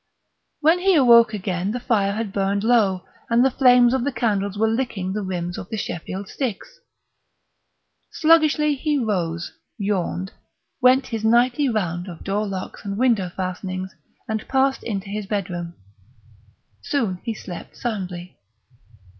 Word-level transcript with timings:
When 0.61 0.79
he 0.79 0.95
awoke 0.95 1.31
again 1.31 1.69
the 1.73 1.79
fire 1.79 2.13
had 2.13 2.33
burned 2.33 2.63
low 2.63 3.05
and 3.29 3.45
the 3.45 3.51
flames 3.51 3.93
of 3.93 4.03
the 4.03 4.11
candles 4.11 4.57
were 4.57 4.67
licking 4.67 5.13
the 5.13 5.21
rims 5.21 5.59
of 5.59 5.69
the 5.69 5.77
Sheffield 5.77 6.27
sticks. 6.27 6.79
Sluggishly 8.09 8.73
he 8.73 8.97
rose, 8.97 9.51
yawned, 9.77 10.31
went 10.81 11.05
his 11.05 11.23
nightly 11.23 11.69
round 11.69 12.07
of 12.07 12.23
door 12.23 12.47
locks 12.47 12.83
and 12.83 12.97
window 12.97 13.29
fastenings, 13.29 13.93
and 14.27 14.47
passed 14.47 14.81
into 14.81 15.07
his 15.07 15.27
bedroom. 15.27 15.75
Soon 16.81 17.19
he 17.23 17.35
slept 17.35 17.77
soundly. 17.77 18.39